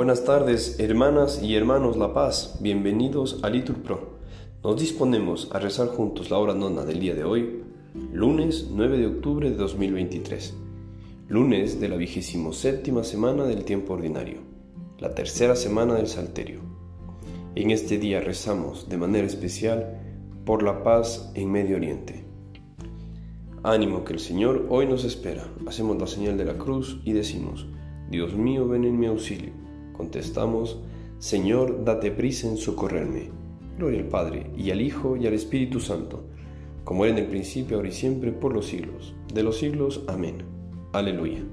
Buenas 0.00 0.24
tardes, 0.24 0.80
hermanas 0.80 1.42
y 1.42 1.54
hermanos 1.56 1.98
La 1.98 2.14
Paz. 2.14 2.56
Bienvenidos 2.62 3.38
a 3.42 3.50
Litur 3.50 3.82
Pro. 3.82 4.16
Nos 4.64 4.80
disponemos 4.80 5.50
a 5.52 5.58
rezar 5.58 5.88
juntos 5.88 6.30
la 6.30 6.38
hora 6.38 6.54
nona 6.54 6.86
del 6.86 7.00
día 7.00 7.14
de 7.14 7.22
hoy, 7.22 7.62
lunes 8.10 8.70
9 8.72 8.96
de 8.96 9.06
octubre 9.06 9.50
de 9.50 9.56
2023, 9.56 10.56
lunes 11.28 11.82
de 11.82 11.88
la 11.90 11.96
vigésimo 11.96 12.54
séptima 12.54 13.04
semana 13.04 13.44
del 13.44 13.66
tiempo 13.66 13.92
ordinario, 13.92 14.38
la 14.98 15.14
tercera 15.14 15.54
semana 15.54 15.96
del 15.96 16.06
Salterio. 16.06 16.60
En 17.54 17.70
este 17.70 17.98
día 17.98 18.20
rezamos 18.20 18.88
de 18.88 18.96
manera 18.96 19.26
especial 19.26 20.00
por 20.46 20.62
la 20.62 20.82
paz 20.82 21.30
en 21.34 21.52
Medio 21.52 21.76
Oriente. 21.76 22.24
Ánimo 23.62 24.02
que 24.04 24.14
el 24.14 24.20
Señor 24.20 24.66
hoy 24.70 24.86
nos 24.86 25.04
espera. 25.04 25.46
Hacemos 25.66 26.00
la 26.00 26.06
señal 26.06 26.38
de 26.38 26.46
la 26.46 26.56
cruz 26.56 27.02
y 27.04 27.12
decimos, 27.12 27.66
Dios 28.08 28.32
mío, 28.32 28.66
ven 28.66 28.86
en 28.86 28.98
mi 28.98 29.04
auxilio. 29.04 29.60
Contestamos, 30.00 30.78
Señor, 31.18 31.84
date 31.84 32.10
prisa 32.10 32.48
en 32.48 32.56
socorrerme. 32.56 33.28
Gloria 33.76 34.00
al 34.00 34.08
Padre, 34.08 34.46
y 34.56 34.70
al 34.70 34.80
Hijo, 34.80 35.18
y 35.18 35.26
al 35.26 35.34
Espíritu 35.34 35.78
Santo, 35.78 36.24
como 36.84 37.04
era 37.04 37.18
en 37.18 37.24
el 37.24 37.30
principio, 37.30 37.76
ahora 37.76 37.90
y 37.90 37.92
siempre, 37.92 38.32
por 38.32 38.54
los 38.54 38.64
siglos. 38.64 39.14
De 39.34 39.42
los 39.42 39.58
siglos. 39.58 40.02
Amén. 40.08 40.36
Aleluya. 40.94 41.44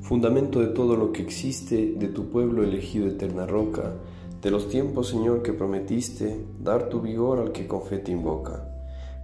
Fundamento 0.00 0.58
de 0.58 0.66
todo 0.66 0.96
lo 0.96 1.12
que 1.12 1.22
existe, 1.22 1.94
de 1.96 2.08
tu 2.08 2.30
pueblo 2.30 2.64
elegido 2.64 3.06
eterna 3.06 3.46
roca, 3.46 3.94
de 4.42 4.50
los 4.50 4.68
tiempos, 4.68 5.06
Señor, 5.06 5.44
que 5.44 5.52
prometiste, 5.52 6.36
dar 6.60 6.88
tu 6.88 7.00
vigor 7.00 7.38
al 7.38 7.52
que 7.52 7.68
con 7.68 7.82
fe 7.82 7.98
te 7.98 8.10
invoca. 8.10 8.66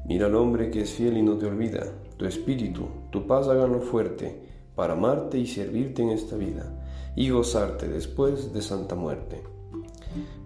Mira 0.07 0.27
al 0.27 0.37
hombre 0.37 0.71
que 0.71 0.83
es 0.83 0.93
fiel 0.93 1.17
y 1.17 1.23
no 1.23 1.39
te 1.39 1.47
olvida, 1.47 1.89
tu 2.17 2.25
espíritu, 2.25 2.87
tu 3.11 3.27
paz 3.27 3.49
háganlo 3.49 3.81
fuerte, 3.81 4.47
para 4.77 4.93
amarte 4.93 5.39
y 5.39 5.47
servirte 5.47 6.03
en 6.03 6.11
esta 6.11 6.37
vida, 6.37 6.71
y 7.17 7.31
gozarte 7.31 7.89
después 7.89 8.53
de 8.53 8.61
santa 8.61 8.95
muerte. 8.95 9.43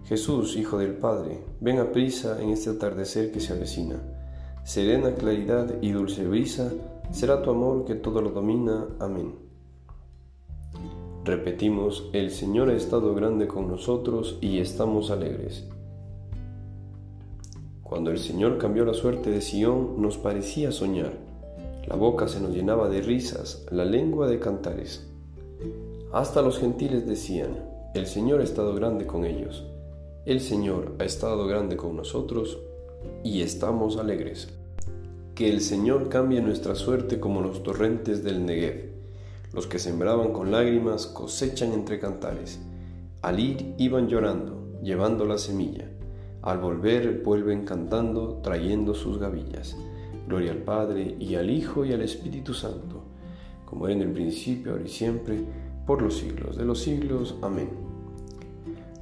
Jesús, 0.05 0.55
Hijo 0.55 0.77
del 0.77 0.93
Padre, 0.93 1.43
ven 1.59 1.79
a 1.79 1.91
prisa 1.91 2.41
en 2.41 2.49
este 2.49 2.69
atardecer 2.69 3.31
que 3.31 3.41
se 3.41 3.53
avecina. 3.53 4.01
Serena 4.63 5.13
claridad 5.13 5.75
y 5.81 5.91
dulce 5.91 6.25
brisa 6.25 6.71
será 7.11 7.41
tu 7.43 7.51
amor 7.51 7.83
que 7.85 7.95
todo 7.95 8.21
lo 8.21 8.31
domina. 8.31 8.87
Amén. 8.99 9.35
Repetimos, 11.25 12.09
el 12.13 12.31
Señor 12.31 12.69
ha 12.69 12.73
estado 12.73 13.13
grande 13.13 13.47
con 13.47 13.67
nosotros 13.67 14.37
y 14.41 14.59
estamos 14.59 15.11
alegres. 15.11 15.67
Cuando 17.83 18.11
el 18.11 18.17
Señor 18.17 18.57
cambió 18.57 18.85
la 18.85 18.93
suerte 18.93 19.29
de 19.29 19.41
Sión, 19.41 20.01
nos 20.01 20.17
parecía 20.17 20.71
soñar 20.71 21.30
la 21.91 21.97
boca 21.97 22.29
se 22.29 22.39
nos 22.39 22.51
llenaba 22.51 22.87
de 22.87 23.01
risas, 23.01 23.65
la 23.69 23.83
lengua 23.83 24.25
de 24.29 24.39
cantares. 24.39 25.05
Hasta 26.13 26.41
los 26.41 26.57
gentiles 26.57 27.05
decían, 27.05 27.69
el 27.93 28.07
Señor 28.07 28.39
ha 28.39 28.45
estado 28.45 28.73
grande 28.73 29.05
con 29.05 29.25
ellos, 29.25 29.65
el 30.25 30.39
Señor 30.39 30.95
ha 30.99 31.03
estado 31.03 31.45
grande 31.47 31.75
con 31.75 31.97
nosotros 31.97 32.59
y 33.25 33.41
estamos 33.41 33.97
alegres. 33.97 34.47
Que 35.35 35.49
el 35.49 35.59
Señor 35.59 36.07
cambie 36.07 36.39
nuestra 36.39 36.75
suerte 36.75 37.19
como 37.19 37.41
los 37.41 37.61
torrentes 37.61 38.23
del 38.23 38.45
Negev. 38.45 38.89
Los 39.51 39.67
que 39.67 39.77
sembraban 39.77 40.31
con 40.31 40.49
lágrimas 40.49 41.07
cosechan 41.07 41.73
entre 41.73 41.99
cantares. 41.99 42.61
Al 43.21 43.37
ir 43.37 43.75
iban 43.77 44.07
llorando, 44.07 44.79
llevando 44.81 45.25
la 45.25 45.37
semilla. 45.37 45.89
Al 46.41 46.59
volver 46.59 47.21
vuelven 47.21 47.65
cantando, 47.65 48.39
trayendo 48.41 48.93
sus 48.93 49.17
gavillas. 49.17 49.75
Gloria 50.31 50.53
al 50.53 50.59
Padre, 50.59 51.17
y 51.19 51.35
al 51.35 51.49
Hijo, 51.49 51.83
y 51.83 51.91
al 51.91 52.03
Espíritu 52.03 52.53
Santo, 52.53 53.03
como 53.65 53.85
era 53.85 53.95
en 53.95 54.01
el 54.03 54.13
principio, 54.13 54.71
ahora 54.71 54.85
y 54.85 54.87
siempre, 54.87 55.43
por 55.85 56.01
los 56.01 56.15
siglos 56.15 56.55
de 56.55 56.63
los 56.63 56.79
siglos. 56.79 57.35
Amén. 57.41 57.67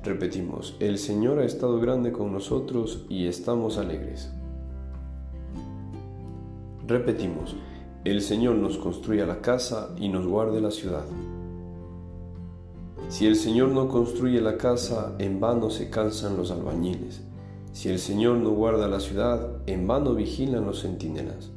Repetimos, 0.03 0.75
el 0.79 0.97
Señor 0.97 1.37
ha 1.37 1.45
estado 1.45 1.79
grande 1.79 2.11
con 2.11 2.33
nosotros 2.33 3.05
y 3.09 3.27
estamos 3.27 3.77
alegres. 3.77 4.31
Repetimos, 6.87 7.55
el 8.05 8.23
Señor 8.23 8.55
nos 8.55 8.79
construya 8.79 9.27
la 9.27 9.39
casa 9.39 9.93
y 9.99 10.09
nos 10.09 10.25
guarde 10.25 10.59
la 10.61 10.71
ciudad. 10.71 11.05
Si 13.07 13.27
el 13.27 13.35
Señor 13.35 13.69
no 13.69 13.87
construye 13.87 14.41
la 14.41 14.57
casa, 14.57 15.13
en 15.19 15.39
vano 15.39 15.69
se 15.69 15.91
cansan 15.91 16.37
los 16.37 16.49
albañiles. 16.49 17.21
Si 17.79 17.87
el 17.87 17.99
Señor 17.99 18.35
no 18.39 18.49
guarda 18.49 18.89
la 18.89 18.99
ciudad, 18.99 19.51
en 19.65 19.87
vano 19.87 20.13
vigilan 20.13 20.65
los 20.65 20.81
centinelas. 20.81 21.49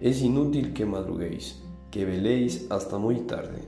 Es 0.00 0.22
inútil 0.22 0.72
que 0.72 0.86
madruguéis, 0.86 1.60
que 1.90 2.06
veléis 2.06 2.68
hasta 2.70 2.96
muy 2.96 3.16
tarde. 3.16 3.58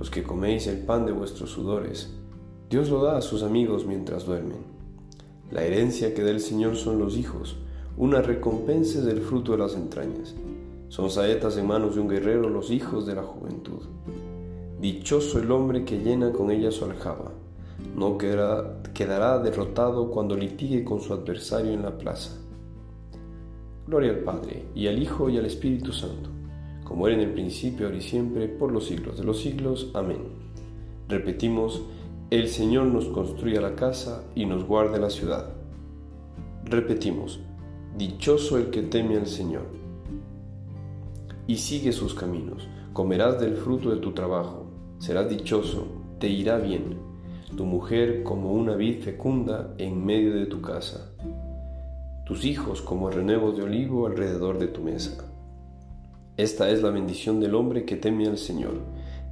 Los 0.00 0.10
que 0.10 0.24
coméis 0.24 0.66
el 0.66 0.78
pan 0.78 1.06
de 1.06 1.12
vuestros 1.12 1.50
sudores, 1.50 2.12
Dios 2.68 2.90
lo 2.90 3.04
da 3.04 3.18
a 3.18 3.22
sus 3.22 3.44
amigos 3.44 3.86
mientras 3.86 4.26
duermen. 4.26 4.58
La 5.52 5.62
herencia 5.62 6.12
que 6.12 6.24
da 6.24 6.30
el 6.30 6.40
Señor 6.40 6.74
son 6.74 6.98
los 6.98 7.16
hijos, 7.16 7.56
una 7.96 8.20
recompensa 8.20 9.00
del 9.00 9.20
fruto 9.20 9.52
de 9.52 9.58
las 9.58 9.76
entrañas. 9.76 10.34
Son 10.88 11.08
saetas 11.08 11.56
en 11.56 11.68
manos 11.68 11.94
de 11.94 12.00
un 12.00 12.08
guerrero 12.08 12.50
los 12.50 12.72
hijos 12.72 13.06
de 13.06 13.14
la 13.14 13.22
juventud. 13.22 13.82
Dichoso 14.80 15.38
el 15.38 15.52
hombre 15.52 15.84
que 15.84 16.00
llena 16.00 16.32
con 16.32 16.50
ella 16.50 16.72
su 16.72 16.84
aljaba 16.84 17.30
no 17.94 18.18
quedará, 18.18 18.82
quedará 18.94 19.38
derrotado 19.38 20.10
cuando 20.10 20.36
litigue 20.36 20.84
con 20.84 21.00
su 21.00 21.12
adversario 21.12 21.72
en 21.72 21.82
la 21.82 21.96
plaza. 21.96 22.38
Gloria 23.86 24.10
al 24.10 24.18
Padre, 24.20 24.64
y 24.74 24.86
al 24.86 25.02
Hijo, 25.02 25.28
y 25.30 25.38
al 25.38 25.46
Espíritu 25.46 25.92
Santo, 25.92 26.30
como 26.84 27.06
era 27.06 27.16
en 27.16 27.28
el 27.28 27.32
principio, 27.32 27.86
ahora 27.86 27.98
y 27.98 28.02
siempre, 28.02 28.48
por 28.48 28.72
los 28.72 28.86
siglos 28.86 29.18
de 29.18 29.24
los 29.24 29.40
siglos. 29.40 29.90
Amén. 29.94 30.22
Repetimos, 31.08 31.82
el 32.30 32.48
Señor 32.48 32.86
nos 32.86 33.06
construya 33.06 33.60
la 33.60 33.76
casa 33.76 34.24
y 34.34 34.46
nos 34.46 34.64
guarde 34.64 34.98
la 34.98 35.10
ciudad. 35.10 35.50
Repetimos, 36.64 37.40
dichoso 37.96 38.58
el 38.58 38.70
que 38.70 38.82
teme 38.82 39.16
al 39.16 39.26
Señor 39.26 39.76
y 41.46 41.56
sigue 41.56 41.92
sus 41.92 42.14
caminos, 42.14 42.68
comerás 42.92 43.40
del 43.40 43.54
fruto 43.54 43.90
de 43.90 43.98
tu 43.98 44.12
trabajo, 44.12 44.66
serás 44.98 45.28
dichoso, 45.28 45.86
te 46.18 46.28
irá 46.28 46.58
bien 46.58 46.98
tu 47.54 47.64
mujer 47.64 48.22
como 48.22 48.52
una 48.52 48.74
vid 48.74 49.00
fecunda 49.00 49.74
en 49.78 50.04
medio 50.04 50.34
de 50.34 50.46
tu 50.46 50.60
casa, 50.60 51.12
tus 52.24 52.44
hijos 52.44 52.82
como 52.82 53.10
renuevos 53.10 53.56
de 53.56 53.62
olivo 53.62 54.06
alrededor 54.06 54.58
de 54.58 54.66
tu 54.66 54.82
mesa. 54.82 55.12
Esta 56.36 56.68
es 56.70 56.82
la 56.82 56.90
bendición 56.90 57.40
del 57.40 57.54
hombre 57.54 57.84
que 57.84 57.96
teme 57.96 58.26
al 58.26 58.36
Señor, 58.36 58.80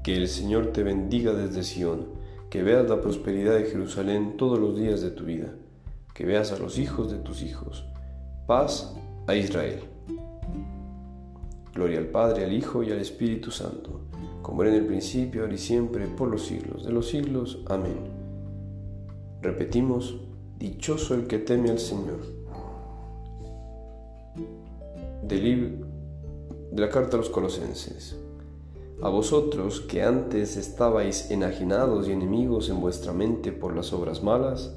que 0.02 0.16
el 0.16 0.28
Señor 0.28 0.68
te 0.68 0.82
bendiga 0.82 1.32
desde 1.32 1.64
Sión, 1.64 2.06
que 2.50 2.62
veas 2.62 2.88
la 2.88 3.00
prosperidad 3.00 3.56
de 3.56 3.64
Jerusalén 3.64 4.36
todos 4.36 4.58
los 4.58 4.76
días 4.76 5.00
de 5.00 5.10
tu 5.10 5.24
vida, 5.24 5.52
que 6.14 6.24
veas 6.24 6.52
a 6.52 6.58
los 6.58 6.78
hijos 6.78 7.10
de 7.10 7.18
tus 7.18 7.42
hijos. 7.42 7.84
Paz 8.46 8.94
a 9.26 9.34
Israel. 9.34 9.93
Gloria 11.74 11.98
al 11.98 12.06
Padre, 12.06 12.44
al 12.44 12.52
Hijo 12.52 12.82
y 12.82 12.90
al 12.92 13.00
Espíritu 13.00 13.50
Santo 13.50 14.04
como 14.44 14.62
era 14.62 14.72
en 14.72 14.82
el 14.82 14.86
principio, 14.86 15.40
ahora 15.40 15.54
y 15.54 15.58
siempre, 15.58 16.06
por 16.06 16.28
los 16.28 16.44
siglos 16.44 16.84
de 16.84 16.92
los 16.92 17.08
siglos. 17.08 17.60
Amén. 17.66 17.96
Repetimos, 19.40 20.20
dichoso 20.58 21.14
el 21.14 21.26
que 21.26 21.38
teme 21.38 21.70
al 21.70 21.78
Señor. 21.78 22.20
De 25.22 25.78
la 26.76 26.90
carta 26.90 27.16
a 27.16 27.20
los 27.20 27.30
colosenses. 27.30 28.18
A 29.00 29.08
vosotros 29.08 29.80
que 29.80 30.02
antes 30.02 30.58
estabais 30.58 31.30
enajenados 31.30 32.06
y 32.06 32.12
enemigos 32.12 32.68
en 32.68 32.82
vuestra 32.82 33.14
mente 33.14 33.50
por 33.50 33.74
las 33.74 33.94
obras 33.94 34.22
malas, 34.22 34.76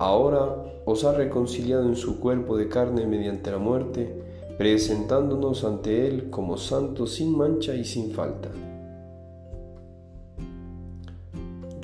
ahora 0.00 0.82
os 0.86 1.04
ha 1.04 1.14
reconciliado 1.14 1.86
en 1.86 1.94
su 1.94 2.18
cuerpo 2.18 2.56
de 2.56 2.68
carne 2.68 3.06
mediante 3.06 3.52
la 3.52 3.58
muerte, 3.58 4.33
presentándonos 4.58 5.64
ante 5.64 6.06
Él 6.06 6.30
como 6.30 6.56
santos 6.56 7.14
sin 7.14 7.36
mancha 7.36 7.74
y 7.74 7.84
sin 7.84 8.12
falta 8.12 8.50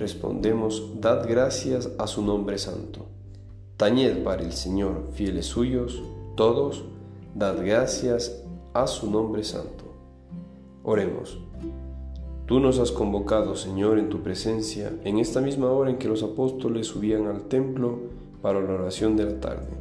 respondemos, 0.00 0.98
dad 0.98 1.28
gracias 1.28 1.90
a 1.98 2.06
su 2.06 2.24
nombre 2.24 2.58
santo. 2.58 3.06
Tañed 3.76 4.24
para 4.24 4.42
el 4.42 4.52
Señor, 4.52 5.08
fieles 5.12 5.46
suyos, 5.46 6.02
todos, 6.36 6.84
dad 7.34 7.58
gracias 7.62 8.42
a 8.72 8.86
su 8.86 9.10
nombre 9.10 9.44
santo. 9.44 9.84
Oremos. 10.82 11.38
Tú 12.46 12.58
nos 12.58 12.78
has 12.78 12.90
convocado, 12.90 13.54
Señor, 13.54 13.98
en 13.98 14.08
tu 14.08 14.22
presencia, 14.22 14.92
en 15.04 15.18
esta 15.18 15.40
misma 15.40 15.70
hora 15.70 15.90
en 15.90 15.98
que 15.98 16.08
los 16.08 16.22
apóstoles 16.22 16.88
subían 16.88 17.26
al 17.26 17.42
templo 17.42 17.98
para 18.42 18.60
la 18.60 18.72
oración 18.72 19.16
de 19.16 19.24
la 19.24 19.38
tarde. 19.38 19.79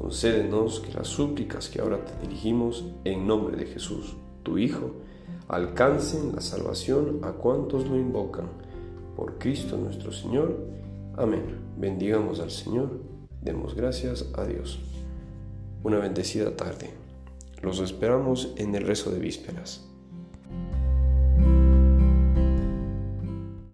Concédenos 0.00 0.80
que 0.80 0.94
las 0.94 1.08
súplicas 1.08 1.68
que 1.68 1.82
ahora 1.82 2.02
te 2.02 2.26
dirigimos, 2.26 2.86
en 3.04 3.26
nombre 3.26 3.54
de 3.54 3.66
Jesús, 3.66 4.16
tu 4.42 4.56
Hijo, 4.56 4.92
alcancen 5.46 6.34
la 6.34 6.40
salvación 6.40 7.20
a 7.22 7.32
cuantos 7.32 7.86
lo 7.86 7.96
invocan 7.96 8.46
por 9.14 9.36
Cristo 9.36 9.76
nuestro 9.76 10.10
Señor. 10.10 10.56
Amén. 11.18 11.60
Bendigamos 11.76 12.40
al 12.40 12.50
Señor, 12.50 12.98
demos 13.42 13.74
gracias 13.74 14.26
a 14.38 14.46
Dios. 14.46 14.80
Una 15.82 15.98
bendecida 15.98 16.56
tarde. 16.56 16.94
Los 17.60 17.80
esperamos 17.80 18.54
en 18.56 18.74
el 18.74 18.86
rezo 18.86 19.10
de 19.10 19.18
vísperas. 19.18 19.89